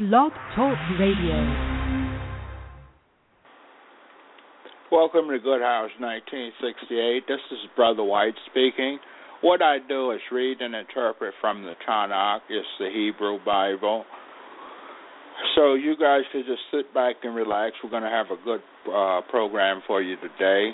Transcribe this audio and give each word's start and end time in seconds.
Blog 0.00 0.32
Talk 0.56 0.78
Radio. 0.98 1.36
Welcome 4.90 5.28
to 5.28 5.38
Good 5.38 5.60
House 5.60 5.90
1968. 6.00 7.24
This 7.28 7.36
is 7.52 7.58
Brother 7.76 8.02
White 8.02 8.32
speaking. 8.50 8.98
What 9.42 9.60
I 9.60 9.76
do 9.86 10.12
is 10.12 10.20
read 10.32 10.62
and 10.62 10.74
interpret 10.74 11.34
from 11.42 11.64
the 11.64 11.74
Tanakh, 11.86 12.40
it's 12.48 12.66
the 12.78 12.88
Hebrew 12.88 13.44
Bible. 13.44 14.06
So 15.54 15.74
you 15.74 15.94
guys 16.00 16.22
can 16.32 16.44
just 16.46 16.62
sit 16.70 16.94
back 16.94 17.16
and 17.22 17.36
relax. 17.36 17.76
We're 17.84 17.90
going 17.90 18.02
to 18.02 18.08
have 18.08 18.28
a 18.30 18.42
good 18.42 18.62
uh, 18.90 19.20
program 19.28 19.82
for 19.86 20.00
you 20.00 20.16
today. 20.16 20.70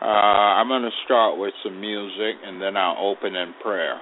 Uh, 0.00 0.04
I'm 0.04 0.68
going 0.68 0.82
to 0.82 0.94
start 1.04 1.40
with 1.40 1.54
some 1.64 1.80
music 1.80 2.38
and 2.46 2.62
then 2.62 2.76
I'll 2.76 3.04
open 3.04 3.34
in 3.34 3.52
prayer. 3.64 3.98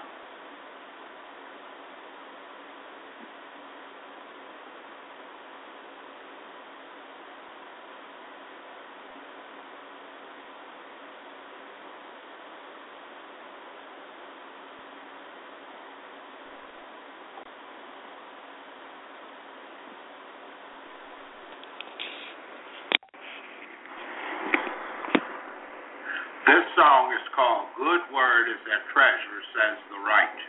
This 26.49 26.65
song 26.81 27.13
is 27.13 27.29
called 27.37 27.69
Good 27.77 28.09
Word 28.09 28.49
is 28.49 28.57
a 28.73 28.81
Treasure, 28.89 29.41
Says 29.53 29.77
the 29.93 30.01
Righteous. 30.01 30.48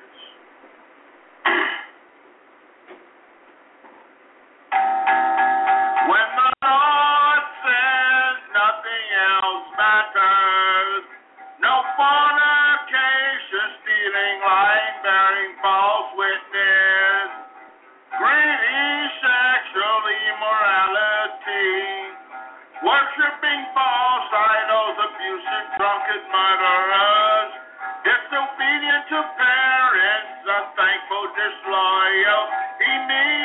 America's 26.10 26.26
murderers, 26.34 27.52
disobedient 28.02 29.06
to 29.10 29.22
parents, 29.38 30.42
a 30.50 30.60
thankful 30.74 31.26
disloyal. 31.38 32.44
He 32.82 32.94
means. 33.08 33.39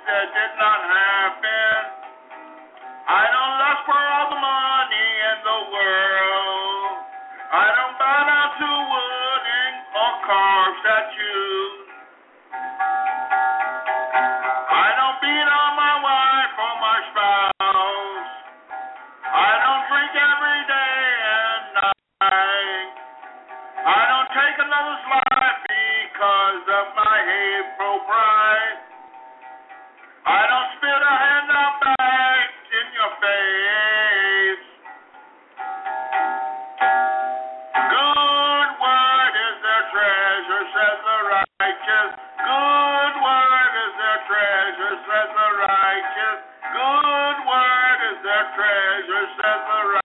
uh, 0.00 0.24
Dead 0.34 0.52
Good 42.12 43.14
word 43.22 43.72
is 43.86 43.92
their 43.96 44.20
treasure, 44.28 44.94
says 45.08 45.30
the 45.32 45.48
righteous. 45.64 46.38
Good 46.72 47.38
word 47.48 47.98
is 48.12 48.18
their 48.24 48.46
treasure, 48.56 49.24
says 49.40 49.62
the 49.64 49.80
righteous. 49.88 50.01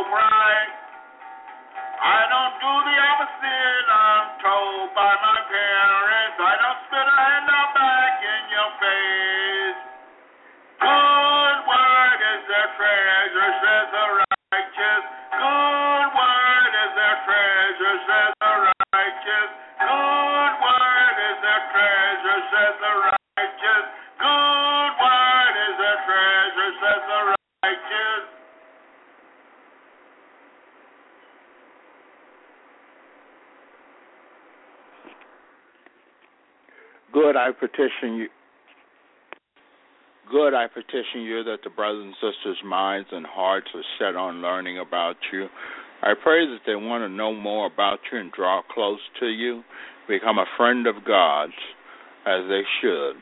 O'Brien. 0.00 0.68
I 2.00 2.20
don't 2.32 2.56
do 2.60 2.74
the 2.88 2.96
opposite 3.12 3.86
I'm 3.92 4.26
told 4.40 4.88
by 4.96 5.12
my 5.20 5.38
parents. 5.48 6.19
Good, 37.20 37.36
I 37.36 37.50
petition 37.52 38.16
you. 38.16 38.28
Good, 40.32 40.54
I 40.54 40.68
petition 40.68 41.20
you 41.20 41.44
that 41.44 41.58
the 41.62 41.68
brothers 41.68 42.06
and 42.06 42.14
sisters' 42.14 42.56
minds 42.64 43.08
and 43.12 43.26
hearts 43.26 43.66
are 43.74 43.84
set 43.98 44.16
on 44.16 44.40
learning 44.40 44.78
about 44.78 45.16
you. 45.30 45.48
I 46.00 46.14
pray 46.22 46.46
that 46.46 46.60
they 46.66 46.76
want 46.76 47.04
to 47.04 47.14
know 47.14 47.34
more 47.34 47.66
about 47.66 47.98
you 48.10 48.20
and 48.20 48.32
draw 48.32 48.62
close 48.72 49.00
to 49.20 49.26
you, 49.26 49.62
become 50.08 50.38
a 50.38 50.46
friend 50.56 50.86
of 50.86 51.04
God's 51.06 51.52
as 52.24 52.48
they 52.48 52.62
should. 52.80 53.16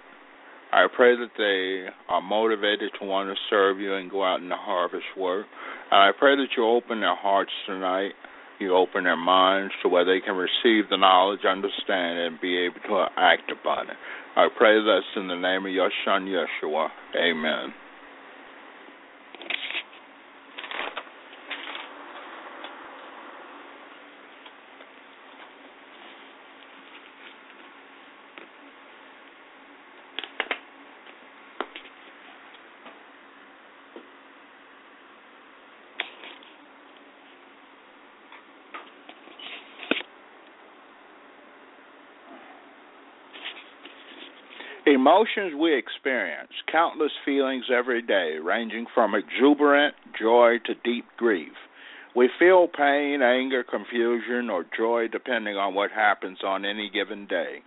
I 0.70 0.86
pray 0.94 1.16
that 1.16 1.34
they 1.36 1.90
are 2.08 2.22
motivated 2.22 2.92
to 3.00 3.04
want 3.04 3.30
to 3.30 3.34
serve 3.50 3.80
you 3.80 3.94
and 3.94 4.08
go 4.08 4.22
out 4.22 4.40
in 4.40 4.48
the 4.48 4.54
harvest 4.54 5.06
work. 5.18 5.46
And 5.90 6.00
I 6.00 6.10
pray 6.16 6.36
that 6.36 6.54
you 6.56 6.64
open 6.64 7.00
their 7.00 7.16
hearts 7.16 7.50
tonight, 7.66 8.12
you 8.60 8.74
open 8.74 9.04
their 9.04 9.16
minds 9.16 9.72
to 9.82 9.88
where 9.88 10.04
they 10.04 10.20
can 10.20 10.36
receive 10.36 10.88
the 10.90 10.96
knowledge, 10.96 11.40
understand, 11.48 12.18
and 12.18 12.40
be 12.40 12.58
able 12.58 12.80
to 12.88 13.06
act 13.16 13.50
upon 13.50 13.90
it. 13.90 13.96
I 14.36 14.48
pray 14.56 14.78
this 14.78 15.04
in 15.16 15.28
the 15.28 15.36
name 15.36 15.66
of 15.66 15.72
your 15.72 15.90
Son, 16.04 16.26
Yeshua. 16.26 16.88
Amen. 17.16 17.74
Emotions 44.98 45.54
we 45.56 45.78
experience, 45.78 46.50
countless 46.72 47.12
feelings 47.24 47.66
every 47.72 48.02
day, 48.02 48.38
ranging 48.42 48.84
from 48.92 49.14
exuberant 49.14 49.94
joy 50.20 50.56
to 50.66 50.74
deep 50.82 51.04
grief. 51.16 51.52
We 52.16 52.28
feel 52.36 52.66
pain, 52.66 53.22
anger, 53.22 53.62
confusion, 53.62 54.50
or 54.50 54.66
joy 54.76 55.06
depending 55.06 55.54
on 55.54 55.76
what 55.76 55.92
happens 55.92 56.38
on 56.44 56.64
any 56.64 56.90
given 56.92 57.28
day. 57.28 57.62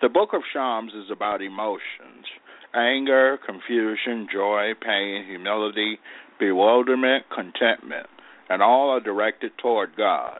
The 0.00 0.08
book 0.08 0.28
of 0.32 0.42
Psalms 0.52 0.92
is 0.94 1.10
about 1.10 1.42
emotions 1.42 2.24
anger, 2.72 3.36
confusion, 3.44 4.28
joy, 4.32 4.70
pain, 4.80 5.24
humility, 5.26 5.98
bewilderment, 6.38 7.24
contentment, 7.34 8.06
and 8.48 8.62
all 8.62 8.90
are 8.90 9.00
directed 9.00 9.50
toward 9.60 9.96
God. 9.96 10.38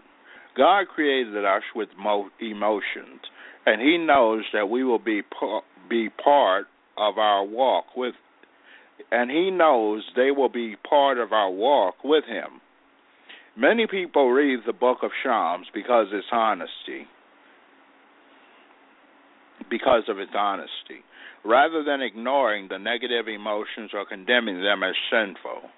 God 0.57 0.87
created 0.95 1.45
us 1.45 1.63
with 1.75 1.89
emotions, 2.41 3.21
and 3.67 3.83
He 3.83 3.99
knows 3.99 4.45
that 4.53 4.71
we 4.71 4.85
will 4.85 5.01
be 5.01 5.23
be 5.91 6.09
part 6.09 6.67
of 6.97 7.19
our 7.19 7.45
walk 7.45 7.97
with 7.97 8.15
and 9.11 9.31
he 9.31 9.51
knows 9.51 10.03
they 10.15 10.31
will 10.31 10.49
be 10.49 10.77
part 10.89 11.19
of 11.19 11.33
our 11.33 11.51
walk 11.51 11.97
with 12.05 12.25
him. 12.25 12.61
Many 13.57 13.87
people 13.87 14.31
read 14.31 14.61
the 14.67 14.73
book 14.73 14.99
of 15.03 15.11
Psalms 15.23 15.67
because 15.75 16.07
it's 16.13 16.27
honesty. 16.33 17.07
Because 19.69 20.05
of 20.09 20.19
its 20.19 20.33
honesty, 20.37 21.05
rather 21.45 21.85
than 21.85 22.03
ignoring 22.03 22.69
the 22.69 22.79
negative 22.79 23.29
emotions 23.29 23.91
or 23.95 24.05
condemning 24.05 24.63
them 24.63 24.83
as 24.83 24.95
sinful. 25.11 25.69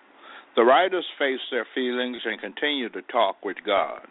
The 0.54 0.64
writers 0.64 1.04
face 1.18 1.40
their 1.50 1.66
feelings 1.74 2.18
and 2.24 2.40
continue 2.40 2.88
to 2.90 3.02
talk 3.10 3.44
with 3.44 3.56
God. 3.66 4.06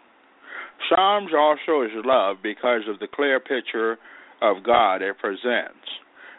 Psalms 0.88 1.30
also 1.36 1.82
is 1.82 2.04
love 2.04 2.38
because 2.42 2.82
of 2.88 2.98
the 2.98 3.06
clear 3.12 3.40
picture 3.40 3.98
of 4.42 4.64
God 4.64 5.02
it 5.02 5.16
presents. 5.18 5.88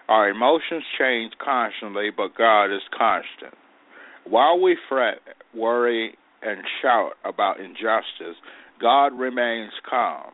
Our 0.10 0.30
emotions 0.30 0.84
change 1.00 1.34
constantly, 1.44 2.10
but 2.16 2.36
God 2.38 2.66
is 2.66 2.82
constant. 2.96 3.56
While 4.26 4.62
we 4.62 4.78
fret, 4.90 5.20
worry, 5.56 6.18
and 6.42 6.62
shout 6.82 7.14
about 7.24 7.60
injustice, 7.60 8.38
God 8.82 9.18
remains 9.18 9.72
calm. 9.90 10.32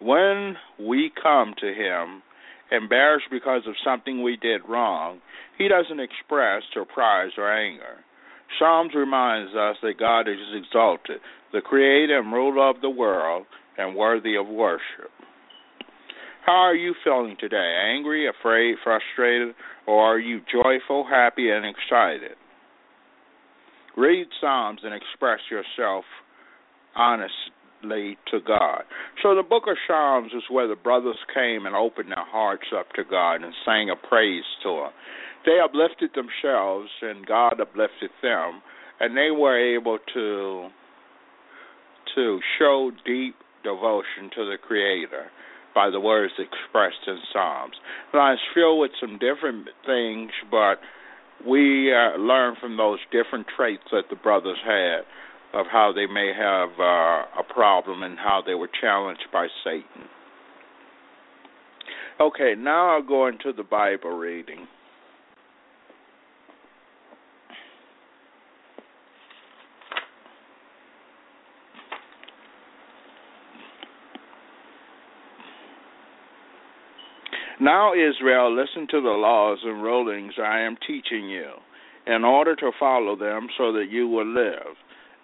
When 0.00 0.56
we 0.78 1.10
come 1.20 1.54
to 1.60 1.66
Him, 1.66 2.22
embarrassed 2.70 3.26
because 3.30 3.62
of 3.66 3.74
something 3.84 4.22
we 4.22 4.36
did 4.36 4.62
wrong, 4.68 5.20
He 5.58 5.68
doesn't 5.68 6.00
express 6.00 6.62
surprise 6.72 7.32
or 7.36 7.52
anger. 7.52 7.98
Psalms 8.58 8.92
reminds 8.94 9.54
us 9.54 9.76
that 9.82 9.98
God 9.98 10.28
is 10.28 10.36
exalted, 10.54 11.18
the 11.52 11.60
creator 11.60 12.18
and 12.18 12.32
ruler 12.32 12.68
of 12.68 12.80
the 12.80 12.90
world, 12.90 13.46
and 13.78 13.96
worthy 13.96 14.36
of 14.36 14.46
worship. 14.46 15.10
How 16.44 16.52
are 16.52 16.74
you 16.74 16.94
feeling 17.04 17.36
today? 17.38 17.76
Angry, 17.94 18.28
afraid, 18.28 18.74
frustrated, 18.82 19.54
or 19.86 20.02
are 20.02 20.18
you 20.18 20.40
joyful, 20.50 21.06
happy, 21.08 21.50
and 21.50 21.64
excited? 21.64 22.36
Read 23.96 24.26
Psalms 24.40 24.80
and 24.82 24.92
express 24.92 25.38
yourself 25.50 26.04
honestly 26.96 28.18
to 28.30 28.40
God. 28.44 28.82
So 29.22 29.36
the 29.36 29.44
book 29.48 29.64
of 29.68 29.76
Psalms 29.86 30.32
is 30.34 30.42
where 30.50 30.66
the 30.66 30.74
brothers 30.74 31.18
came 31.32 31.64
and 31.64 31.76
opened 31.76 32.08
their 32.08 32.26
hearts 32.26 32.66
up 32.76 32.90
to 32.96 33.04
God 33.08 33.36
and 33.36 33.54
sang 33.64 33.90
a 33.90 34.08
praise 34.08 34.44
to 34.64 34.68
Him. 34.68 34.90
They 35.46 35.58
uplifted 35.62 36.10
themselves 36.14 36.88
and 37.02 37.24
God 37.24 37.60
uplifted 37.60 38.10
them, 38.20 38.62
and 38.98 39.16
they 39.16 39.30
were 39.30 39.76
able 39.76 39.98
to 40.14 40.68
to 42.16 42.40
show 42.58 42.90
deep 43.06 43.36
devotion 43.62 44.28
to 44.34 44.44
the 44.44 44.56
Creator 44.60 45.30
by 45.74 45.90
the 45.90 46.00
words 46.00 46.32
expressed 46.38 47.06
in 47.06 47.18
Psalms. 47.32 47.74
Now, 48.12 48.32
it's 48.32 48.42
filled 48.54 48.80
with 48.80 48.92
some 49.00 49.18
different 49.18 49.68
things, 49.86 50.30
but 50.50 50.76
we 51.46 51.92
uh, 51.92 52.18
learn 52.18 52.56
from 52.60 52.76
those 52.76 52.98
different 53.10 53.46
traits 53.56 53.82
that 53.90 54.04
the 54.10 54.16
brothers 54.16 54.58
had 54.64 55.00
of 55.54 55.66
how 55.70 55.92
they 55.94 56.06
may 56.06 56.32
have 56.36 56.70
uh, 56.78 57.40
a 57.40 57.52
problem 57.52 58.02
and 58.02 58.18
how 58.18 58.42
they 58.44 58.54
were 58.54 58.70
challenged 58.80 59.26
by 59.32 59.48
Satan. 59.64 60.08
Okay, 62.20 62.54
now 62.56 62.94
I'll 62.94 63.02
go 63.02 63.26
into 63.26 63.52
the 63.52 63.64
Bible 63.64 64.10
reading. 64.10 64.66
Now, 77.62 77.92
Israel, 77.94 78.52
listen 78.52 78.88
to 78.90 79.00
the 79.00 79.10
laws 79.10 79.60
and 79.62 79.84
rulings 79.84 80.32
I 80.36 80.62
am 80.62 80.76
teaching 80.84 81.30
you, 81.30 81.46
in 82.08 82.24
order 82.24 82.56
to 82.56 82.72
follow 82.76 83.14
them 83.14 83.46
so 83.56 83.72
that 83.74 83.86
you 83.88 84.08
will 84.08 84.26
live. 84.26 84.74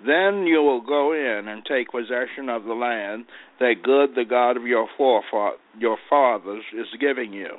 Then 0.07 0.47
you 0.47 0.63
will 0.63 0.81
go 0.81 1.13
in 1.13 1.49
and 1.49 1.65
take 1.65 1.91
possession 1.91 2.49
of 2.49 2.63
the 2.63 2.75
land 2.75 3.25
that 3.59 3.83
good 3.83 4.11
the 4.15 4.25
God 4.25 4.57
of 4.57 4.69
your 4.69 4.87
forefathers, 4.97 5.59
your 5.81 5.99
fathers 6.09 6.63
is 6.73 6.87
giving 7.01 7.33
you. 7.33 7.57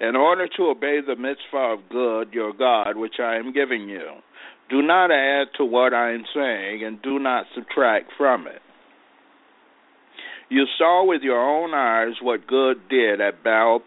In 0.00 0.16
order 0.16 0.48
to 0.54 0.64
obey 0.64 0.98
the 1.00 1.16
mitzvah 1.16 1.78
of 1.78 1.88
good 1.88 2.34
your 2.34 2.52
God, 2.52 2.98
which 2.98 3.18
I 3.18 3.36
am 3.36 3.54
giving 3.54 3.88
you, 3.88 4.06
do 4.68 4.82
not 4.82 5.12
add 5.12 5.46
to 5.56 5.64
what 5.64 5.94
I 5.94 6.12
am 6.12 6.24
saying, 6.34 6.84
and 6.84 7.00
do 7.00 7.18
not 7.18 7.46
subtract 7.54 8.10
from 8.18 8.48
it. 8.48 8.60
You 10.54 10.66
saw 10.78 11.04
with 11.04 11.22
your 11.22 11.40
own 11.40 11.74
eyes 11.74 12.14
what 12.22 12.46
good 12.46 12.88
did 12.88 13.20
at 13.20 13.42
Baal 13.42 13.82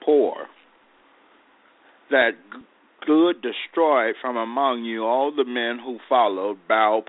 That 2.11 2.31
good 3.05 3.35
destroyed 3.41 4.15
from 4.19 4.35
among 4.35 4.83
you 4.83 5.05
all 5.05 5.31
the 5.33 5.45
men 5.45 5.79
who 5.81 5.97
followed 6.09 6.57
Baal 6.67 7.03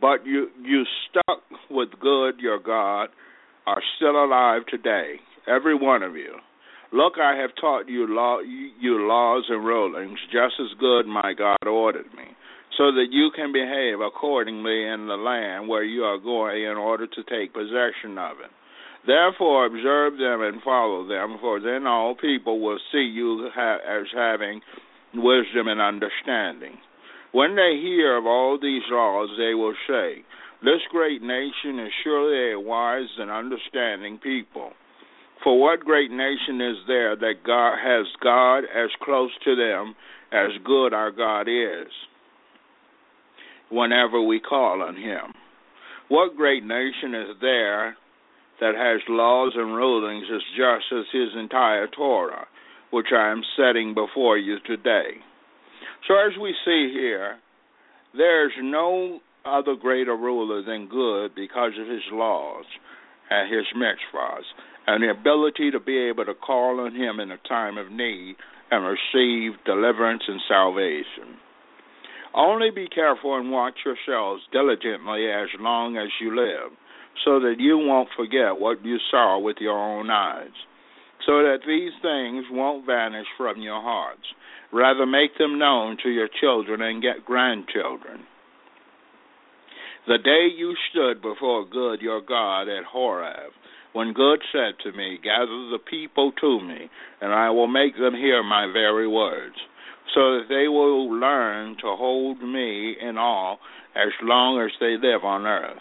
But 0.00 0.26
you 0.26 0.48
you 0.60 0.82
stuck 1.08 1.44
with 1.70 1.90
good 2.00 2.40
your 2.40 2.58
God 2.58 3.10
are 3.64 3.82
still 3.96 4.24
alive 4.24 4.62
today, 4.68 5.20
every 5.46 5.76
one 5.76 6.02
of 6.02 6.16
you. 6.16 6.34
Look, 6.92 7.12
I 7.16 7.36
have 7.36 7.50
taught 7.60 7.88
you 7.88 8.12
law 8.12 8.40
you 8.40 9.06
laws 9.06 9.44
and 9.48 9.64
rulings, 9.64 10.18
just 10.32 10.54
as 10.58 10.76
good 10.80 11.06
my 11.06 11.32
God 11.32 11.64
ordered 11.64 12.12
me 12.16 12.34
so 12.78 12.92
that 12.92 13.08
you 13.10 13.30
can 13.34 13.52
behave 13.52 14.00
accordingly 14.00 14.86
in 14.88 15.06
the 15.06 15.16
land 15.16 15.68
where 15.68 15.84
you 15.84 16.04
are 16.04 16.18
going 16.18 16.64
in 16.64 16.76
order 16.76 17.06
to 17.06 17.22
take 17.24 17.52
possession 17.52 18.16
of 18.16 18.40
it. 18.40 18.50
Therefore, 19.06 19.66
observe 19.66 20.16
them 20.16 20.42
and 20.42 20.62
follow 20.62 21.06
them, 21.06 21.36
for 21.40 21.60
then 21.60 21.86
all 21.86 22.14
people 22.14 22.60
will 22.60 22.78
see 22.92 23.02
you 23.02 23.48
as 23.48 24.06
having 24.14 24.60
wisdom 25.14 25.68
and 25.68 25.80
understanding. 25.80 26.78
When 27.32 27.56
they 27.56 27.80
hear 27.80 28.16
of 28.16 28.26
all 28.26 28.58
these 28.60 28.82
laws, 28.90 29.30
they 29.38 29.54
will 29.54 29.74
say, 29.88 30.24
This 30.62 30.80
great 30.90 31.20
nation 31.20 31.80
is 31.80 31.92
surely 32.04 32.52
a 32.52 32.60
wise 32.60 33.08
and 33.18 33.30
understanding 33.30 34.18
people. 34.18 34.72
For 35.42 35.58
what 35.58 35.80
great 35.80 36.10
nation 36.10 36.60
is 36.60 36.76
there 36.86 37.16
that 37.16 37.42
God 37.44 37.78
has 37.82 38.06
God 38.22 38.58
as 38.60 38.90
close 39.02 39.32
to 39.44 39.56
them 39.56 39.94
as 40.30 40.50
good 40.64 40.94
our 40.94 41.10
God 41.10 41.48
is? 41.48 41.90
Whenever 43.72 44.20
we 44.20 44.38
call 44.38 44.82
on 44.82 44.96
him. 44.96 45.32
What 46.08 46.36
great 46.36 46.62
nation 46.62 47.14
is 47.14 47.36
there 47.40 47.96
that 48.60 48.74
has 48.76 49.00
laws 49.08 49.54
and 49.56 49.74
rulings 49.74 50.26
as 50.32 50.42
just 50.56 50.84
as 50.92 51.06
his 51.12 51.30
entire 51.36 51.88
Torah, 51.88 52.46
which 52.90 53.06
I 53.16 53.32
am 53.32 53.42
setting 53.56 53.94
before 53.94 54.36
you 54.36 54.58
today. 54.66 55.18
So, 56.06 56.14
as 56.14 56.32
we 56.40 56.54
see 56.64 56.90
here, 56.92 57.38
there's 58.14 58.52
no 58.60 59.20
other 59.44 59.74
greater 59.74 60.16
ruler 60.16 60.62
than 60.62 60.88
good 60.88 61.34
because 61.34 61.72
of 61.80 61.88
his 61.88 62.02
laws 62.12 62.64
and 63.30 63.52
his 63.52 63.64
mitzvahs, 63.74 64.44
and 64.86 65.02
the 65.02 65.10
ability 65.10 65.70
to 65.70 65.80
be 65.80 65.98
able 65.98 66.24
to 66.26 66.34
call 66.34 66.80
on 66.80 66.94
him 66.94 67.20
in 67.20 67.30
a 67.30 67.48
time 67.48 67.78
of 67.78 67.90
need 67.90 68.36
and 68.70 68.84
receive 68.84 69.52
deliverance 69.64 70.22
and 70.28 70.40
salvation. 70.48 71.38
Only 72.34 72.70
be 72.70 72.88
careful 72.88 73.36
and 73.36 73.50
watch 73.50 73.74
yourselves 73.84 74.42
diligently 74.52 75.30
as 75.30 75.48
long 75.60 75.96
as 75.96 76.08
you 76.20 76.34
live, 76.34 76.72
so 77.24 77.40
that 77.40 77.56
you 77.58 77.76
won't 77.78 78.08
forget 78.16 78.58
what 78.58 78.84
you 78.84 78.98
saw 79.10 79.38
with 79.38 79.58
your 79.60 79.78
own 79.78 80.10
eyes, 80.10 80.56
so 81.26 81.42
that 81.42 81.60
these 81.66 81.92
things 82.00 82.46
won't 82.50 82.86
vanish 82.86 83.26
from 83.36 83.60
your 83.60 83.82
hearts. 83.82 84.24
Rather, 84.72 85.04
make 85.04 85.36
them 85.36 85.58
known 85.58 85.98
to 86.02 86.08
your 86.08 86.28
children 86.40 86.80
and 86.80 87.02
get 87.02 87.26
grandchildren. 87.26 88.24
The 90.08 90.18
day 90.18 90.48
you 90.56 90.74
stood 90.90 91.20
before 91.20 91.66
Good 91.66 92.00
your 92.00 92.22
God 92.22 92.62
at 92.62 92.84
Horeb, 92.84 93.52
when 93.92 94.14
Good 94.14 94.40
said 94.50 94.74
to 94.82 94.96
me, 94.96 95.18
Gather 95.22 95.70
the 95.70 95.78
people 95.78 96.32
to 96.40 96.60
me, 96.60 96.88
and 97.20 97.32
I 97.32 97.50
will 97.50 97.68
make 97.68 97.94
them 97.94 98.14
hear 98.14 98.42
my 98.42 98.66
very 98.72 99.06
words, 99.06 99.54
so 100.14 100.38
that 100.38 100.46
they 100.48 100.68
will 100.68 101.10
learn 101.12 101.76
to 101.76 101.96
hold 101.96 102.42
me 102.42 102.96
in 103.00 103.16
awe 103.16 103.56
as 103.94 104.12
long 104.22 104.60
as 104.60 104.70
they 104.80 104.96
live 104.96 105.24
on 105.24 105.46
earth, 105.46 105.80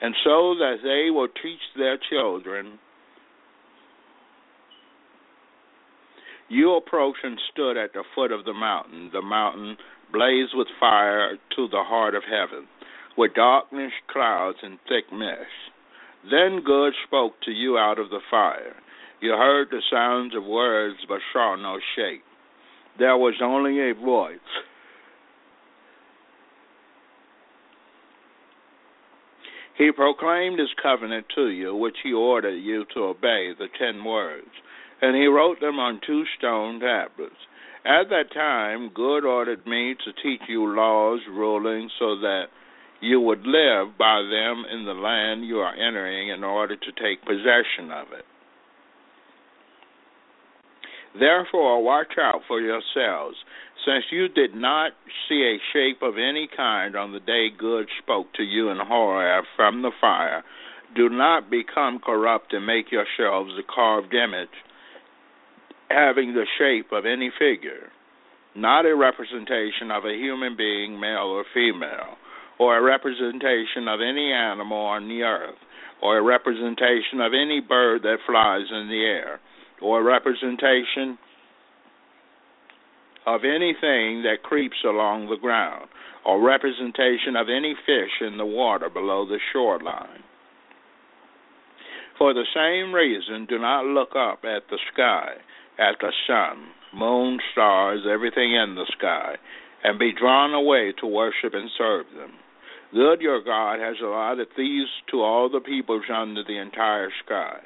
and 0.00 0.14
so 0.24 0.54
that 0.58 0.76
they 0.82 1.10
will 1.10 1.28
teach 1.28 1.60
their 1.76 1.98
children. 2.10 2.78
You 6.48 6.76
approached 6.76 7.24
and 7.24 7.38
stood 7.52 7.76
at 7.76 7.94
the 7.94 8.04
foot 8.14 8.30
of 8.30 8.44
the 8.44 8.52
mountain. 8.52 9.10
The 9.12 9.22
mountain 9.22 9.76
blazed 10.12 10.52
with 10.54 10.68
fire 10.78 11.36
to 11.56 11.68
the 11.68 11.82
heart 11.82 12.14
of 12.14 12.22
heaven, 12.24 12.68
with 13.16 13.34
darkness, 13.34 13.92
clouds, 14.12 14.58
and 14.62 14.78
thick 14.88 15.10
mist. 15.12 15.72
Then 16.30 16.62
God 16.66 16.92
spoke 17.06 17.32
to 17.44 17.50
you 17.50 17.78
out 17.78 17.98
of 17.98 18.10
the 18.10 18.20
fire. 18.30 18.76
You 19.20 19.30
heard 19.30 19.68
the 19.70 19.82
sounds 19.90 20.34
of 20.36 20.44
words, 20.44 20.98
but 21.08 21.20
saw 21.32 21.56
no 21.56 21.78
shape. 21.96 22.22
There 22.98 23.16
was 23.16 23.34
only 23.42 23.90
a 23.90 23.94
voice. 23.94 24.38
He 29.76 29.90
proclaimed 29.90 30.60
his 30.60 30.72
covenant 30.80 31.26
to 31.34 31.48
you, 31.48 31.74
which 31.74 31.96
he 32.04 32.12
ordered 32.12 32.54
you 32.56 32.84
to 32.94 33.00
obey, 33.04 33.52
the 33.58 33.66
ten 33.76 34.04
words, 34.04 34.50
and 35.02 35.16
he 35.16 35.26
wrote 35.26 35.60
them 35.60 35.80
on 35.80 36.00
two 36.06 36.24
stone 36.38 36.78
tablets. 36.78 37.34
At 37.84 38.08
that 38.10 38.32
time, 38.32 38.92
God 38.94 39.24
ordered 39.24 39.66
me 39.66 39.96
to 40.04 40.22
teach 40.22 40.40
you 40.48 40.74
laws, 40.74 41.20
rulings, 41.28 41.90
so 41.98 42.16
that 42.20 42.44
you 43.00 43.20
would 43.20 43.44
live 43.44 43.98
by 43.98 44.22
them 44.22 44.64
in 44.72 44.86
the 44.86 44.94
land 44.94 45.44
you 45.44 45.58
are 45.58 45.74
entering 45.74 46.28
in 46.28 46.44
order 46.44 46.76
to 46.76 46.92
take 46.92 47.20
possession 47.22 47.90
of 47.92 48.12
it. 48.12 48.24
Therefore, 51.18 51.82
watch 51.82 52.14
out 52.20 52.42
for 52.48 52.60
yourselves, 52.60 53.36
since 53.84 54.04
you 54.10 54.28
did 54.28 54.54
not 54.54 54.92
see 55.28 55.42
a 55.42 55.62
shape 55.72 56.02
of 56.02 56.14
any 56.18 56.48
kind 56.56 56.96
on 56.96 57.12
the 57.12 57.20
day 57.20 57.48
God 57.50 57.86
spoke 58.02 58.32
to 58.34 58.42
you 58.42 58.70
in 58.70 58.78
Horeb 58.78 59.44
from 59.56 59.82
the 59.82 59.92
fire. 60.00 60.42
Do 60.96 61.08
not 61.08 61.50
become 61.50 61.98
corrupt 61.98 62.52
and 62.52 62.66
make 62.66 62.90
yourselves 62.90 63.52
a 63.58 63.62
carved 63.62 64.14
image 64.14 64.48
having 65.90 66.34
the 66.34 66.46
shape 66.58 66.90
of 66.92 67.04
any 67.06 67.30
figure, 67.38 67.90
not 68.56 68.86
a 68.86 68.96
representation 68.96 69.90
of 69.92 70.04
a 70.04 70.16
human 70.16 70.56
being, 70.56 70.98
male 70.98 71.30
or 71.30 71.44
female 71.52 72.16
or 72.58 72.78
a 72.78 72.82
representation 72.82 73.88
of 73.88 74.00
any 74.00 74.32
animal 74.32 74.78
on 74.78 75.08
the 75.08 75.22
earth, 75.22 75.58
or 76.02 76.18
a 76.18 76.22
representation 76.22 77.20
of 77.20 77.32
any 77.34 77.60
bird 77.60 78.02
that 78.02 78.18
flies 78.26 78.66
in 78.70 78.88
the 78.88 79.02
air, 79.02 79.40
or 79.84 80.02
representation 80.02 81.18
of 83.26 83.42
anything 83.44 84.22
that 84.22 84.42
creeps 84.42 84.78
along 84.84 85.28
the 85.28 85.36
ground, 85.36 85.88
or 86.24 86.40
representation 86.40 87.36
of 87.36 87.48
any 87.48 87.74
fish 87.84 88.26
in 88.26 88.38
the 88.38 88.46
water 88.46 88.88
below 88.88 89.26
the 89.26 89.38
shoreline. 89.52 90.24
For 92.16 92.32
the 92.32 92.46
same 92.54 92.94
reason, 92.94 93.46
do 93.46 93.58
not 93.58 93.84
look 93.84 94.16
up 94.16 94.44
at 94.44 94.68
the 94.70 94.78
sky, 94.92 95.34
at 95.78 95.96
the 96.00 96.12
sun, 96.26 96.68
moon, 96.94 97.38
stars, 97.52 98.06
everything 98.10 98.54
in 98.54 98.74
the 98.74 98.86
sky, 98.96 99.36
and 99.82 99.98
be 99.98 100.12
drawn 100.18 100.54
away 100.54 100.94
to 101.00 101.06
worship 101.06 101.52
and 101.52 101.68
serve 101.76 102.06
them. 102.16 102.32
Good 102.92 103.20
your 103.20 103.42
God 103.42 103.80
has 103.80 103.96
allotted 104.02 104.48
these 104.56 104.86
to 105.10 105.20
all 105.20 105.50
the 105.50 105.60
peoples 105.60 106.04
under 106.14 106.44
the 106.44 106.56
entire 106.58 107.10
sky. 107.24 107.58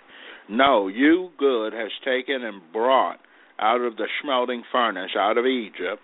No, 0.49 0.89
you, 0.89 1.31
good, 1.39 1.73
has 1.73 1.91
taken 2.05 2.45
and 2.45 2.63
brought 2.73 3.19
out 3.59 3.81
of 3.81 3.97
the 3.97 4.07
smelting 4.23 4.63
furnace, 4.73 5.11
out 5.17 5.37
of 5.37 5.47
Egypt, 5.47 6.01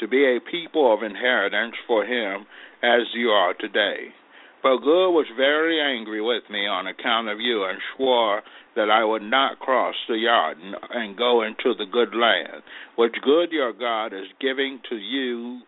to 0.00 0.06
be 0.06 0.24
a 0.24 0.50
people 0.50 0.92
of 0.92 1.02
inheritance 1.02 1.74
for 1.86 2.04
him 2.04 2.46
as 2.82 3.02
you 3.14 3.30
are 3.30 3.54
today. 3.54 4.14
But 4.62 4.78
Good 4.78 5.10
was 5.10 5.26
very 5.36 5.80
angry 5.80 6.20
with 6.20 6.42
me 6.50 6.66
on 6.66 6.86
account 6.86 7.28
of 7.28 7.40
you 7.40 7.64
and 7.64 7.78
swore 7.96 8.42
that 8.76 8.90
I 8.90 9.04
would 9.04 9.22
not 9.22 9.58
cross 9.58 9.94
the 10.08 10.20
Jordan 10.22 10.74
and 10.90 11.16
go 11.16 11.42
into 11.42 11.74
the 11.76 11.86
good 11.90 12.14
land, 12.14 12.62
which 12.96 13.14
Good 13.22 13.50
your 13.50 13.72
God 13.72 14.12
is 14.12 14.26
giving 14.40 14.80
to 14.88 14.96
you 14.96 15.60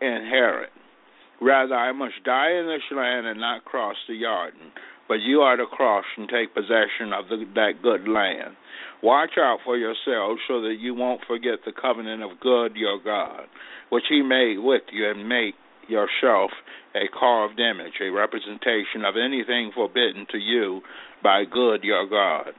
inherit. 0.00 0.70
Rather, 1.40 1.74
I 1.74 1.92
must 1.92 2.22
die 2.24 2.52
in 2.52 2.66
this 2.66 2.96
land 2.96 3.26
and 3.26 3.40
not 3.40 3.64
cross 3.64 3.96
the 4.08 4.20
Jordan. 4.20 4.72
But 5.08 5.20
you 5.20 5.40
are 5.40 5.56
to 5.56 5.66
cross 5.66 6.04
and 6.16 6.28
take 6.28 6.54
possession 6.54 7.12
of 7.12 7.28
the, 7.28 7.44
that 7.54 7.82
good 7.82 8.08
land. 8.08 8.56
Watch 9.02 9.38
out 9.38 9.58
for 9.64 9.76
yourselves 9.76 10.40
so 10.48 10.60
that 10.62 10.76
you 10.80 10.94
won't 10.94 11.20
forget 11.26 11.60
the 11.64 11.72
covenant 11.72 12.22
of 12.22 12.40
good 12.40 12.74
your 12.74 12.98
God, 13.02 13.46
which 13.90 14.04
he 14.08 14.22
made 14.22 14.58
with 14.58 14.82
you, 14.90 15.10
and 15.10 15.28
make 15.28 15.54
yourself 15.88 16.50
a 16.94 17.06
carved 17.16 17.60
image, 17.60 17.92
a 18.00 18.10
representation 18.10 19.04
of 19.06 19.14
anything 19.16 19.70
forbidden 19.74 20.26
to 20.32 20.38
you 20.38 20.80
by 21.22 21.44
good 21.44 21.84
your 21.84 22.08
God. 22.08 22.52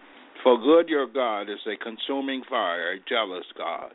For 0.43 0.57
good 0.57 0.87
your 0.87 1.07
God 1.07 1.49
is 1.49 1.59
a 1.65 1.83
consuming 1.83 2.43
fire, 2.49 2.93
a 2.93 3.09
jealous 3.09 3.45
God. 3.57 3.91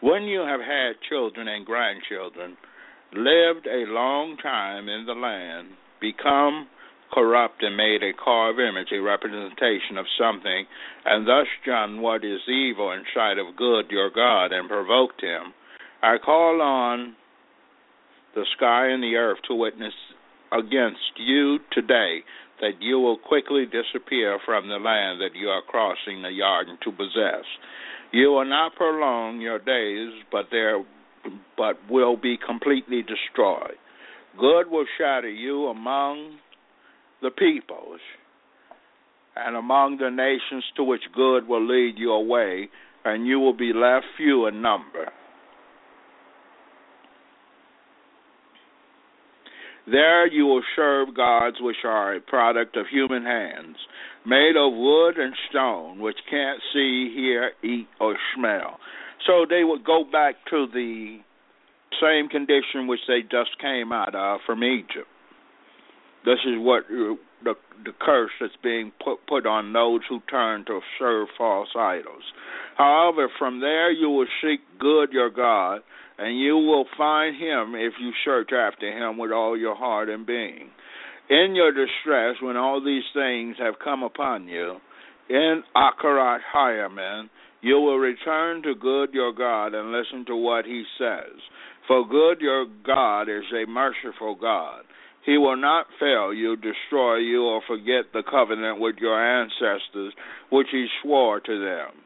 When 0.00 0.24
you 0.24 0.40
have 0.40 0.60
had 0.60 1.00
children 1.08 1.48
and 1.48 1.64
grandchildren, 1.64 2.58
lived 3.14 3.66
a 3.66 3.88
long 3.90 4.36
time 4.42 4.88
in 4.88 5.06
the 5.06 5.14
land, 5.14 5.68
become 6.00 6.68
corrupt 7.12 7.62
and 7.62 7.76
made 7.76 8.02
a 8.02 8.12
carved 8.12 8.58
image, 8.58 8.88
a 8.92 9.00
representation 9.00 9.96
of 9.96 10.06
something, 10.18 10.66
and 11.04 11.26
thus 11.26 11.46
done 11.64 12.00
what 12.00 12.24
is 12.24 12.40
evil 12.48 12.90
in 12.92 13.04
sight 13.14 13.38
of 13.38 13.56
good 13.56 13.90
your 13.90 14.10
God, 14.10 14.52
and 14.52 14.68
provoked 14.68 15.22
him, 15.22 15.54
I 16.02 16.16
call 16.18 16.60
on 16.60 17.14
the 18.34 18.44
sky 18.56 18.88
and 18.88 19.02
the 19.02 19.14
earth 19.14 19.38
to 19.48 19.54
witness 19.54 19.94
against 20.52 21.14
you 21.16 21.58
today 21.72 22.24
that 22.60 22.80
you 22.80 22.98
will 22.98 23.18
quickly 23.18 23.64
disappear 23.64 24.38
from 24.44 24.68
the 24.68 24.76
land 24.76 25.20
that 25.20 25.34
you 25.34 25.48
are 25.48 25.62
crossing 25.62 26.22
the 26.22 26.30
Jordan 26.36 26.78
to 26.84 26.92
possess. 26.92 27.44
You 28.12 28.28
will 28.28 28.44
not 28.44 28.76
prolong 28.76 29.40
your 29.40 29.58
days, 29.58 30.12
but 30.30 30.46
there 30.50 30.84
but 31.56 31.78
will 31.90 32.16
be 32.16 32.36
completely 32.36 33.02
destroyed. 33.02 33.76
Good 34.38 34.70
will 34.70 34.86
shatter 34.98 35.30
you 35.30 35.66
among 35.66 36.38
the 37.22 37.30
peoples 37.30 38.00
and 39.36 39.56
among 39.56 39.98
the 39.98 40.10
nations 40.10 40.64
to 40.76 40.84
which 40.84 41.02
good 41.14 41.46
will 41.48 41.66
lead 41.66 41.94
you 41.98 42.12
away, 42.12 42.68
and 43.04 43.26
you 43.26 43.40
will 43.40 43.56
be 43.56 43.72
left 43.72 44.06
few 44.16 44.46
in 44.46 44.62
number. 44.62 45.10
There 49.86 50.26
you 50.28 50.46
will 50.46 50.62
serve 50.74 51.14
gods 51.14 51.56
which 51.60 51.84
are 51.84 52.14
a 52.14 52.20
product 52.20 52.76
of 52.76 52.86
human 52.90 53.24
hands, 53.24 53.76
made 54.24 54.56
of 54.56 54.72
wood 54.72 55.18
and 55.18 55.34
stone, 55.50 56.00
which 56.00 56.16
can't 56.30 56.60
see, 56.72 57.12
hear, 57.14 57.52
eat, 57.62 57.88
or 58.00 58.16
smell. 58.34 58.78
So 59.26 59.44
they 59.48 59.62
would 59.62 59.84
go 59.84 60.04
back 60.10 60.36
to 60.50 60.66
the 60.72 61.18
same 62.02 62.28
condition 62.28 62.86
which 62.86 63.00
they 63.08 63.22
just 63.22 63.58
came 63.60 63.92
out 63.92 64.14
of 64.14 64.40
from 64.46 64.62
Egypt. 64.64 65.08
This 66.24 66.38
is 66.46 66.56
what 66.56 66.84
uh, 66.84 67.16
the 67.44 67.54
the 67.84 67.92
curse 68.00 68.30
that's 68.40 68.56
being 68.62 68.92
put 69.02 69.18
put 69.26 69.46
on 69.46 69.72
those 69.72 70.00
who 70.08 70.20
turn 70.30 70.64
to 70.66 70.80
serve 70.98 71.28
false 71.36 71.68
idols. 71.78 72.22
However, 72.76 73.28
from 73.38 73.60
there 73.60 73.92
you 73.92 74.08
will 74.08 74.26
seek 74.42 74.60
good 74.78 75.12
your 75.12 75.30
God, 75.30 75.80
and 76.18 76.38
you 76.38 76.56
will 76.56 76.86
find 76.96 77.36
him 77.36 77.74
if 77.74 77.92
you 78.00 78.12
search 78.24 78.50
after 78.52 78.90
him 78.90 79.18
with 79.18 79.32
all 79.32 79.56
your 79.56 79.76
heart 79.76 80.08
and 80.08 80.26
being. 80.26 80.70
In 81.30 81.54
your 81.54 81.72
distress, 81.72 82.36
when 82.42 82.56
all 82.56 82.84
these 82.84 83.04
things 83.14 83.56
have 83.58 83.74
come 83.82 84.02
upon 84.02 84.46
you, 84.46 84.76
in 85.28 85.62
Acharit 85.74 86.40
Hayamim, 86.54 87.28
you 87.62 87.76
will 87.76 87.98
return 87.98 88.62
to 88.62 88.74
good 88.74 89.14
your 89.14 89.32
God 89.32 89.74
and 89.74 89.90
listen 89.90 90.26
to 90.26 90.36
what 90.36 90.66
he 90.66 90.84
says. 90.98 91.40
For 91.86 92.06
good 92.08 92.40
your 92.40 92.66
God 92.84 93.28
is 93.28 93.44
a 93.52 93.70
merciful 93.70 94.34
God. 94.34 94.84
He 95.26 95.38
will 95.38 95.56
not 95.56 95.86
fail 95.98 96.32
you, 96.32 96.56
destroy 96.56 97.16
you, 97.16 97.44
or 97.44 97.62
forget 97.66 98.12
the 98.12 98.22
covenant 98.22 98.80
with 98.80 98.96
your 99.00 99.18
ancestors, 99.18 100.12
which 100.50 100.68
he 100.70 100.86
swore 101.02 101.40
to 101.40 101.60
them. 101.60 102.04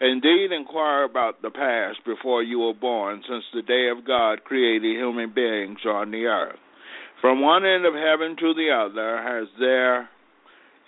Indeed, 0.00 0.52
inquire 0.52 1.04
about 1.04 1.42
the 1.42 1.50
past 1.50 1.98
before 2.06 2.42
you 2.42 2.60
were 2.60 2.74
born, 2.74 3.22
since 3.28 3.44
the 3.52 3.62
day 3.62 3.88
of 3.90 4.06
God 4.06 4.44
created 4.44 4.96
human 4.96 5.32
beings 5.34 5.80
on 5.84 6.10
the 6.10 6.24
earth. 6.24 6.58
From 7.20 7.42
one 7.42 7.66
end 7.66 7.84
of 7.84 7.94
heaven 7.94 8.34
to 8.38 8.54
the 8.54 8.70
other, 8.70 9.20
has 9.22 9.48
there 9.58 10.08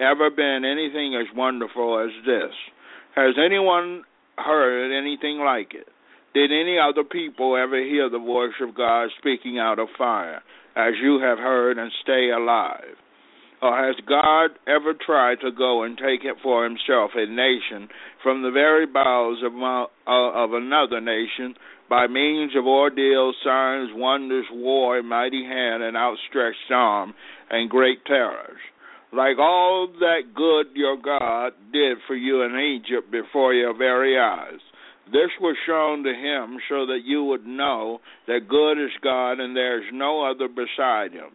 ever 0.00 0.30
been 0.30 0.64
anything 0.64 1.14
as 1.14 1.36
wonderful 1.36 1.98
as 2.00 2.24
this? 2.24 2.54
Has 3.14 3.34
anyone 3.44 4.04
heard 4.38 4.96
anything 4.96 5.38
like 5.38 5.74
it? 5.74 5.88
Did 6.34 6.50
any 6.50 6.78
other 6.78 7.04
people 7.04 7.56
ever 7.56 7.82
hear 7.82 8.08
the 8.08 8.18
voice 8.18 8.56
of 8.60 8.74
God 8.74 9.10
speaking 9.18 9.58
out 9.58 9.78
of 9.78 9.88
fire, 9.98 10.40
as 10.74 10.94
you 11.02 11.20
have 11.20 11.38
heard, 11.38 11.76
and 11.76 11.92
stay 12.02 12.30
alive? 12.30 12.96
Or 13.60 13.76
has 13.76 13.94
God 14.08 14.58
ever 14.66 14.94
tried 14.94 15.40
to 15.42 15.52
go 15.52 15.82
and 15.82 15.96
take 15.96 16.24
it 16.24 16.36
for 16.42 16.64
himself 16.64 17.12
a 17.14 17.26
nation 17.26 17.88
from 18.22 18.42
the 18.42 18.50
very 18.50 18.86
bowels 18.86 19.38
of, 19.44 19.52
uh, 19.52 19.86
of 20.06 20.52
another 20.54 21.00
nation 21.00 21.54
by 21.88 22.06
means 22.06 22.52
of 22.56 22.66
ordeals, 22.66 23.36
signs, 23.44 23.90
wonders, 23.94 24.46
war, 24.50 24.98
a 24.98 25.02
mighty 25.02 25.44
hand, 25.44 25.82
and 25.82 25.96
outstretched 25.96 26.72
arm, 26.72 27.14
and 27.50 27.70
great 27.70 28.04
terrors? 28.06 28.58
Like 29.12 29.38
all 29.38 29.86
that 30.00 30.32
good 30.34 30.74
your 30.74 30.96
God 30.96 31.52
did 31.72 31.98
for 32.06 32.16
you 32.16 32.42
in 32.42 32.58
Egypt 32.58 33.12
before 33.12 33.52
your 33.52 33.76
very 33.76 34.18
eyes. 34.18 34.60
This 35.06 35.30
was 35.40 35.56
shown 35.66 36.04
to 36.04 36.14
him 36.14 36.58
so 36.68 36.86
that 36.86 37.02
you 37.04 37.24
would 37.24 37.46
know 37.46 38.00
that 38.28 38.48
good 38.48 38.78
is 38.78 38.92
God 39.02 39.40
and 39.40 39.56
there 39.56 39.78
is 39.78 39.92
no 39.92 40.24
other 40.24 40.48
beside 40.48 41.12
him. 41.12 41.30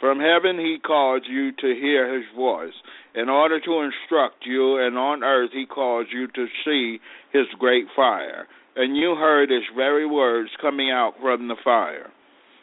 From 0.00 0.20
heaven 0.20 0.58
he 0.58 0.78
calls 0.78 1.22
you 1.26 1.52
to 1.52 1.80
hear 1.80 2.12
his 2.14 2.26
voice, 2.36 2.74
in 3.14 3.30
order 3.30 3.58
to 3.58 3.80
instruct 3.80 4.44
you, 4.44 4.76
and 4.76 4.98
on 4.98 5.24
earth 5.24 5.50
he 5.52 5.64
calls 5.64 6.06
you 6.12 6.26
to 6.26 6.46
see 6.64 7.00
his 7.32 7.46
great 7.58 7.86
fire. 7.96 8.46
And 8.76 8.94
you 8.94 9.14
heard 9.14 9.50
his 9.50 9.64
very 9.74 10.04
words 10.04 10.50
coming 10.60 10.90
out 10.90 11.14
from 11.18 11.48
the 11.48 11.56
fire. 11.64 12.10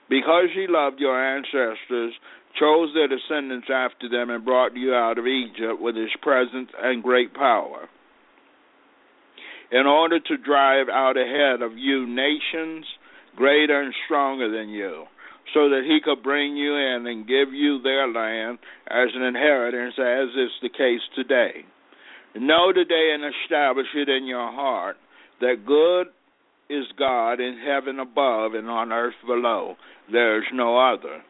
Because 0.09 0.49
he 0.53 0.67
loved 0.69 0.99
your 0.99 1.19
ancestors, 1.19 2.13
chose 2.59 2.93
their 2.93 3.07
descendants 3.07 3.67
after 3.73 4.07
them, 4.07 4.29
and 4.29 4.45
brought 4.45 4.75
you 4.75 4.93
out 4.93 5.17
of 5.17 5.25
Egypt 5.25 5.81
with 5.81 5.95
his 5.95 6.11
presence 6.21 6.69
and 6.79 7.01
great 7.01 7.33
power 7.33 7.89
in 9.73 9.87
order 9.87 10.19
to 10.19 10.37
drive 10.37 10.87
out 10.87 11.17
ahead 11.17 11.63
of 11.63 11.77
you 11.77 12.05
nations 12.05 12.85
greater 13.35 13.81
and 13.81 13.93
stronger 14.05 14.49
than 14.49 14.69
you, 14.69 15.05
so 15.53 15.69
that 15.69 15.81
he 15.83 15.97
could 16.03 16.21
bring 16.23 16.55
you 16.55 16.75
in 16.75 17.07
and 17.07 17.27
give 17.27 17.51
you 17.51 17.81
their 17.81 18.07
land 18.07 18.59
as 18.87 19.09
an 19.15 19.23
inheritance, 19.23 19.95
as 19.97 20.29
is 20.29 20.51
the 20.61 20.69
case 20.69 21.01
today. 21.15 21.65
Know 22.35 22.71
today 22.71 23.13
and 23.13 23.23
establish 23.25 23.87
it 23.95 24.09
in 24.09 24.25
your 24.25 24.51
heart 24.51 24.97
that 25.41 25.65
good 25.65 26.07
is 26.69 26.85
God 26.97 27.39
in 27.39 27.59
heaven 27.63 27.99
above 27.99 28.53
and 28.53 28.69
on 28.69 28.91
earth 28.91 29.13
below. 29.25 29.75
There 30.11 30.37
is 30.39 30.47
no 30.53 30.77
other. 30.77 31.21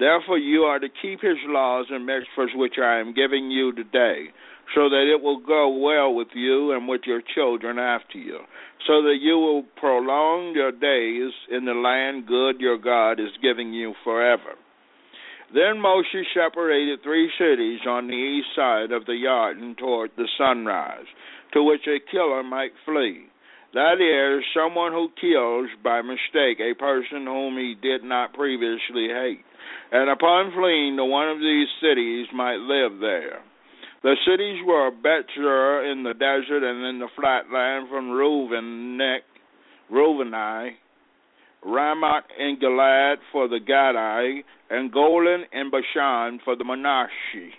Therefore, 0.00 0.38
you 0.38 0.62
are 0.62 0.78
to 0.78 0.88
keep 1.02 1.20
his 1.20 1.36
laws 1.44 1.86
and 1.90 2.06
measures 2.06 2.50
which 2.54 2.76
I 2.82 2.98
am 3.00 3.12
giving 3.12 3.50
you 3.50 3.72
today, 3.72 4.32
so 4.74 4.88
that 4.88 5.12
it 5.12 5.22
will 5.22 5.40
go 5.40 5.68
well 5.68 6.14
with 6.14 6.28
you 6.34 6.72
and 6.72 6.88
with 6.88 7.02
your 7.04 7.20
children 7.34 7.78
after 7.78 8.16
you, 8.16 8.38
so 8.86 9.02
that 9.02 9.18
you 9.20 9.38
will 9.38 9.62
prolong 9.76 10.54
your 10.54 10.72
days 10.72 11.32
in 11.50 11.66
the 11.66 11.74
land 11.74 12.26
good 12.26 12.60
your 12.60 12.78
God 12.78 13.20
is 13.20 13.36
giving 13.42 13.74
you 13.74 13.92
forever. 14.02 14.56
Then 15.52 15.82
Moshe 15.82 16.22
separated 16.32 17.02
three 17.02 17.30
cities 17.38 17.80
on 17.86 18.06
the 18.06 18.14
east 18.14 18.54
side 18.56 18.92
of 18.92 19.04
the 19.04 19.20
Jordan 19.22 19.74
toward 19.76 20.12
the 20.16 20.28
sunrise, 20.38 21.06
to 21.52 21.62
which 21.62 21.86
a 21.86 21.98
killer 22.10 22.42
might 22.42 22.72
flee. 22.86 23.26
That 23.72 24.02
is, 24.02 24.44
someone 24.52 24.92
who 24.92 25.08
kills 25.20 25.70
by 25.84 26.02
mistake 26.02 26.58
a 26.58 26.74
person 26.74 27.24
whom 27.24 27.56
he 27.56 27.76
did 27.80 28.02
not 28.02 28.34
previously 28.34 29.06
hate, 29.08 29.44
and 29.92 30.10
upon 30.10 30.52
fleeing 30.52 30.96
to 30.96 31.04
one 31.04 31.28
of 31.28 31.38
these 31.38 31.68
cities 31.80 32.26
might 32.34 32.58
live 32.58 32.98
there. 33.00 33.42
The 34.02 34.16
cities 34.26 34.64
were 34.66 34.90
Bethsur 34.90 35.92
in 35.92 36.02
the 36.02 36.14
desert 36.14 36.68
and 36.68 36.84
in 36.86 36.98
the 36.98 37.08
flat 37.14 37.44
land 37.52 37.88
from 37.90 38.08
Reuven, 38.08 38.98
Reuveni, 39.92 40.70
Ramoth 41.64 42.24
in 42.38 42.58
Gilead 42.58 43.18
for 43.30 43.46
the 43.46 43.60
Gadai, 43.60 44.42
and 44.70 44.90
Golan 44.90 45.44
in 45.52 45.70
Bashan 45.70 46.40
for 46.44 46.56
the 46.56 46.64
Manasseh. 46.64 47.54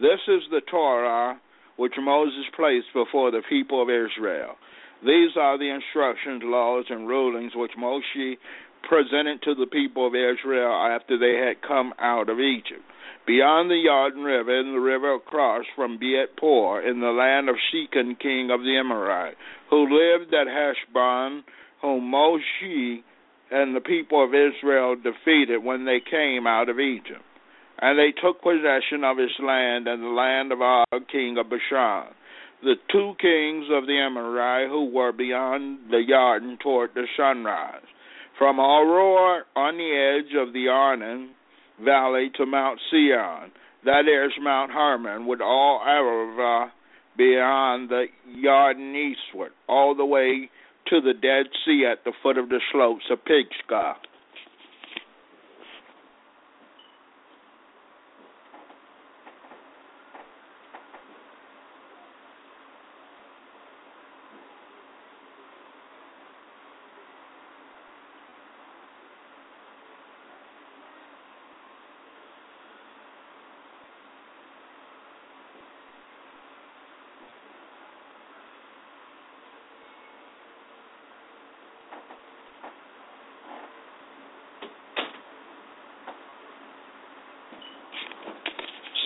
This 0.00 0.20
is 0.26 0.42
the 0.50 0.62
Torah 0.70 1.38
which 1.76 1.92
Moses 2.00 2.44
placed 2.56 2.88
before 2.92 3.30
the 3.30 3.42
people 3.48 3.82
of 3.82 3.88
Israel. 3.88 4.56
These 5.04 5.36
are 5.36 5.58
the 5.58 5.70
instructions, 5.70 6.42
laws, 6.44 6.84
and 6.90 7.08
rulings 7.08 7.52
which 7.54 7.72
Moshe 7.78 8.36
presented 8.88 9.42
to 9.42 9.54
the 9.54 9.66
people 9.66 10.06
of 10.06 10.14
Israel 10.14 10.72
after 10.72 11.18
they 11.18 11.36
had 11.36 11.66
come 11.66 11.92
out 11.98 12.28
of 12.28 12.38
Egypt 12.40 12.82
beyond 13.26 13.70
the 13.70 13.82
Jordan 13.86 14.22
River, 14.22 14.58
and 14.58 14.74
the 14.74 14.80
river 14.80 15.14
across 15.14 15.64
from 15.76 15.98
Beet 15.98 16.36
Por, 16.36 16.82
in 16.82 17.00
the 17.00 17.14
land 17.14 17.48
of 17.48 17.54
Sichon, 17.70 18.18
king 18.18 18.50
of 18.50 18.60
the 18.60 18.76
Amorite, 18.76 19.36
who 19.68 19.82
lived 19.82 20.34
at 20.34 20.48
Heshbon, 20.48 21.44
whom 21.80 22.10
Moshe 22.10 23.02
and 23.50 23.76
the 23.76 23.80
people 23.80 24.24
of 24.24 24.30
Israel 24.34 24.96
defeated 24.96 25.62
when 25.62 25.84
they 25.84 26.00
came 26.00 26.46
out 26.46 26.68
of 26.68 26.80
Egypt. 26.80 27.22
And 27.78 27.98
they 27.98 28.12
took 28.12 28.42
possession 28.42 29.04
of 29.04 29.16
his 29.16 29.30
land 29.38 29.88
and 29.88 30.02
the 30.02 30.08
land 30.08 30.52
of 30.52 30.60
Og, 30.60 31.08
king 31.10 31.36
of 31.38 31.48
Bashan. 31.48 32.12
The 32.62 32.76
two 32.92 33.14
kings 33.18 33.66
of 33.72 33.86
the 33.86 33.98
Amorite 33.98 34.68
who 34.68 34.90
were 34.90 35.12
beyond 35.12 35.90
the 35.90 36.02
Jordan 36.06 36.58
toward 36.62 36.90
the 36.94 37.06
sunrise. 37.16 37.86
From 38.38 38.58
Aroer 38.58 39.42
on 39.56 39.78
the 39.78 40.20
edge 40.20 40.34
of 40.36 40.52
the 40.52 40.68
Arnon 40.68 41.30
valley 41.82 42.30
to 42.36 42.44
Mount 42.44 42.78
Sion, 42.90 43.50
that 43.84 44.06
is 44.06 44.32
Mount 44.42 44.72
Hermon, 44.72 45.26
with 45.26 45.40
all 45.40 45.80
Arava 45.86 46.70
beyond 47.16 47.88
the 47.88 48.06
Jordan 48.42 48.94
eastward, 48.94 49.52
all 49.66 49.94
the 49.94 50.04
way 50.04 50.50
to 50.88 51.00
the 51.00 51.14
Dead 51.14 51.46
Sea 51.64 51.86
at 51.90 52.04
the 52.04 52.12
foot 52.22 52.36
of 52.36 52.50
the 52.50 52.60
slopes 52.72 53.04
of 53.10 53.24
Pisgah. 53.24 53.96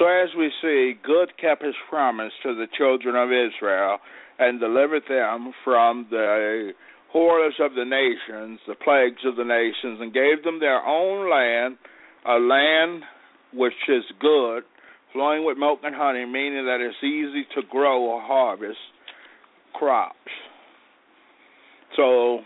So 0.04 0.10
as 0.10 0.28
we 0.36 0.52
see, 0.60 0.92
good 1.02 1.32
kept 1.40 1.64
his 1.64 1.74
promise 1.88 2.32
to 2.42 2.54
the 2.54 2.66
children 2.76 3.16
of 3.16 3.30
Israel 3.30 3.96
and 4.38 4.60
delivered 4.60 5.04
them 5.08 5.54
from 5.64 6.06
the 6.10 6.72
horrors 7.10 7.54
of 7.58 7.72
the 7.74 7.86
nations, 7.86 8.60
the 8.68 8.74
plagues 8.74 9.24
of 9.24 9.36
the 9.36 9.44
nations, 9.44 10.00
and 10.02 10.12
gave 10.12 10.44
them 10.44 10.60
their 10.60 10.84
own 10.84 11.30
land, 11.30 11.78
a 12.26 12.34
land 12.34 13.02
which 13.54 13.72
is 13.88 14.04
good, 14.20 14.64
flowing 15.14 15.42
with 15.42 15.56
milk 15.56 15.78
and 15.82 15.94
honey, 15.94 16.26
meaning 16.26 16.66
that 16.66 16.82
it's 16.82 17.02
easy 17.02 17.46
to 17.54 17.66
grow 17.70 18.02
or 18.02 18.20
harvest 18.20 18.76
crops. 19.72 20.18
So 21.96 22.40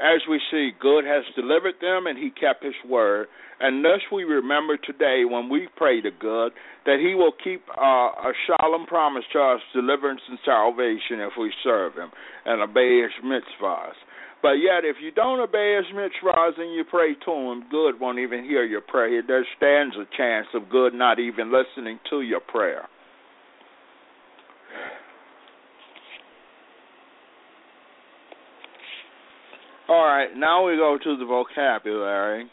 As 0.00 0.20
we 0.30 0.40
see, 0.50 0.70
good 0.80 1.04
has 1.04 1.24
delivered 1.34 1.74
them, 1.80 2.06
and 2.06 2.16
he 2.16 2.30
kept 2.30 2.62
his 2.62 2.74
word. 2.88 3.26
And 3.60 3.84
thus 3.84 4.00
we 4.12 4.22
remember 4.22 4.76
today 4.76 5.24
when 5.28 5.48
we 5.48 5.66
pray 5.76 6.00
to 6.00 6.10
God 6.10 6.52
that 6.86 7.00
he 7.00 7.14
will 7.14 7.32
keep 7.42 7.62
uh, 7.76 8.30
a 8.30 8.32
solemn 8.46 8.86
promise 8.86 9.24
to 9.32 9.40
us, 9.40 9.60
deliverance 9.74 10.20
and 10.28 10.38
salvation 10.44 11.18
if 11.18 11.32
we 11.38 11.52
serve 11.64 11.94
him 11.94 12.10
and 12.46 12.62
obey 12.62 13.02
his 13.02 13.10
mitzvahs. 13.24 13.98
But 14.40 14.62
yet, 14.62 14.84
if 14.84 14.96
you 15.02 15.10
don't 15.10 15.40
obey 15.40 15.76
his 15.76 15.92
mitzvahs 15.92 16.60
and 16.60 16.72
you 16.72 16.84
pray 16.88 17.14
to 17.24 17.32
him, 17.32 17.64
good 17.68 17.98
won't 17.98 18.20
even 18.20 18.44
hear 18.44 18.64
your 18.64 18.80
prayer. 18.80 19.20
There 19.26 19.44
stands 19.56 19.96
a 19.96 20.06
chance 20.16 20.46
of 20.54 20.70
good 20.70 20.94
not 20.94 21.18
even 21.18 21.52
listening 21.52 21.98
to 22.10 22.20
your 22.20 22.40
prayer. 22.40 22.86
All 29.88 30.04
right, 30.04 30.28
now 30.36 30.66
we 30.66 30.76
go 30.76 30.98
to 31.02 31.16
the 31.16 31.24
vocabulary. 31.24 32.50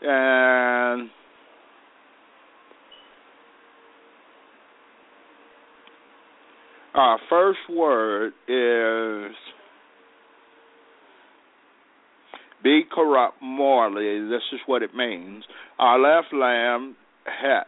And 0.00 1.10
our 6.94 7.18
first 7.28 7.58
word 7.68 8.32
is 8.48 9.34
be 12.62 12.82
corrupt 12.90 13.36
morally. 13.42 14.28
This 14.28 14.42
is 14.52 14.60
what 14.66 14.82
it 14.82 14.94
means. 14.94 15.44
Aleph 15.78 16.24
lamb 16.32 16.96
het. 17.24 17.66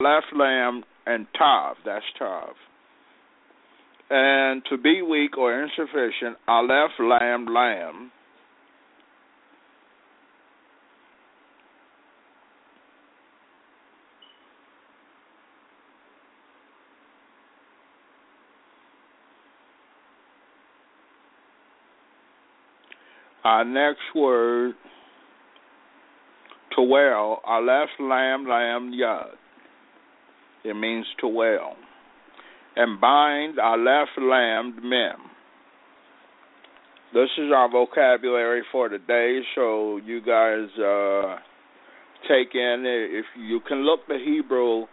left 0.00 0.26
lamb 0.34 0.84
and 1.06 1.26
tav. 1.36 1.76
That's 1.84 2.04
tav. 2.18 2.54
And 4.08 4.62
to 4.70 4.78
be 4.78 5.02
weak 5.02 5.36
or 5.36 5.62
insufficient, 5.62 6.36
Aleph 6.46 6.92
lamb 7.00 7.46
lamb. 7.46 8.12
Our 23.42 23.64
next 23.64 24.00
word, 24.14 24.74
to 26.76 26.82
well, 26.82 27.40
Aleph 27.44 27.88
lamb 28.00 28.46
lamb 28.48 28.92
yad. 28.92 29.30
It 30.64 30.74
means 30.74 31.06
to 31.20 31.28
well 31.28 31.76
and 32.76 33.00
bind 33.00 33.58
Aleph 33.58 34.08
Lam 34.18 34.78
Mem. 34.82 35.30
This 37.14 37.30
is 37.38 37.50
our 37.54 37.70
vocabulary 37.70 38.62
for 38.70 38.88
today, 38.88 39.40
so 39.54 39.96
you 39.96 40.20
guys 40.20 40.68
uh, 40.78 41.36
take 42.28 42.54
in 42.54 42.84
if 42.84 43.24
you 43.38 43.60
can 43.66 43.78
look 43.78 44.00
the 44.08 44.18
Hebrew 44.22 44.84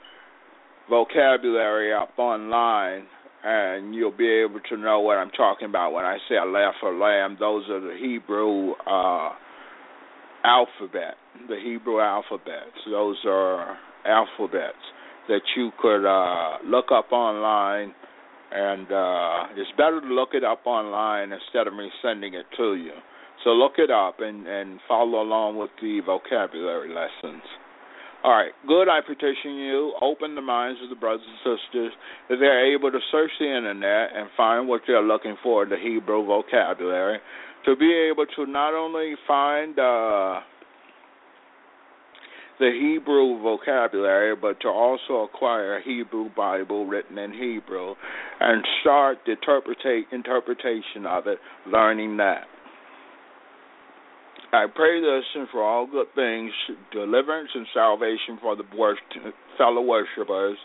vocabulary 0.89 1.93
up 1.93 2.17
online 2.17 3.03
and 3.43 3.93
you'll 3.93 4.15
be 4.15 4.29
able 4.29 4.61
to 4.69 4.77
know 4.77 5.01
what 5.01 5.17
I'm 5.17 5.31
talking 5.31 5.67
about 5.67 5.91
when 5.91 6.05
I 6.05 6.17
say 6.29 6.37
Aleph 6.37 6.75
or 6.81 6.93
Lamb. 6.93 7.35
Those 7.37 7.67
are 7.69 7.81
the 7.81 7.97
Hebrew 7.99 8.71
uh, 8.87 9.31
alphabet, 10.45 11.15
the 11.49 11.59
Hebrew 11.61 11.99
alphabets. 11.99 12.79
Those 12.89 13.17
are 13.25 13.77
alphabets 14.05 14.77
that 15.27 15.41
you 15.55 15.71
could 15.79 16.05
uh, 16.05 16.57
look 16.65 16.91
up 16.91 17.11
online, 17.11 17.93
and 18.51 18.91
uh, 18.91 19.47
it's 19.55 19.71
better 19.77 20.01
to 20.01 20.07
look 20.07 20.29
it 20.33 20.43
up 20.43 20.65
online 20.65 21.31
instead 21.31 21.67
of 21.67 21.73
me 21.73 21.89
sending 22.01 22.33
it 22.33 22.45
to 22.57 22.75
you. 22.75 22.93
So 23.43 23.51
look 23.51 23.73
it 23.77 23.91
up 23.91 24.19
and, 24.19 24.47
and 24.47 24.79
follow 24.87 25.21
along 25.21 25.57
with 25.57 25.71
the 25.81 26.01
vocabulary 26.05 26.89
lessons. 26.89 27.43
All 28.23 28.31
right, 28.31 28.53
good. 28.65 28.87
I 28.87 29.01
petition 29.05 29.55
you, 29.55 29.93
open 30.01 30.35
the 30.35 30.41
minds 30.41 30.79
of 30.81 30.89
the 30.89 30.95
brothers 30.95 31.25
and 31.27 31.57
sisters 31.59 31.91
that 32.29 32.37
they're 32.39 32.73
able 32.73 32.89
to 32.89 32.99
search 33.11 33.31
the 33.37 33.45
internet 33.45 34.15
and 34.15 34.29
find 34.37 34.65
what 34.65 34.81
they're 34.87 35.03
looking 35.03 35.35
for 35.43 35.63
in 35.63 35.69
the 35.69 35.75
Hebrew 35.75 36.25
vocabulary, 36.25 37.19
to 37.65 37.75
be 37.75 37.91
able 38.09 38.25
to 38.37 38.45
not 38.45 38.73
only 38.73 39.15
find 39.27 39.77
uh, 39.77 40.39
the 42.63 42.71
Hebrew 42.71 43.41
vocabulary, 43.41 44.37
but 44.37 44.61
to 44.61 44.69
also 44.69 45.27
acquire 45.29 45.77
a 45.77 45.83
Hebrew 45.83 46.29
Bible 46.33 46.85
written 46.85 47.17
in 47.17 47.33
Hebrew 47.33 47.93
and 48.39 48.63
start 48.79 49.17
the 49.25 49.33
interpretation 50.13 51.05
of 51.05 51.27
it, 51.27 51.39
learning 51.67 52.15
that. 52.17 52.45
I 54.53 54.67
pray 54.73 55.01
this 55.01 55.25
and 55.35 55.49
for 55.51 55.61
all 55.61 55.85
good 55.87 56.07
things, 56.15 56.53
deliverance 56.93 57.49
and 57.53 57.67
salvation 57.73 58.39
for 58.41 58.55
the 58.55 58.63
fellow 59.57 59.81
worshippers. 59.81 60.57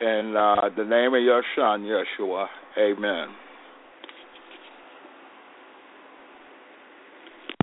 In 0.00 0.34
uh, 0.34 0.70
the 0.74 0.84
name 0.84 1.12
of 1.12 1.22
your 1.22 1.42
Son, 1.54 1.82
Yeshua, 1.82 2.46
amen. 2.78 3.28